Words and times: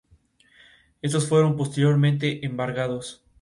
Estos 1.03 1.29
fueron 1.29 1.55
posteriormente 1.55 2.43
embargados. 2.43 3.23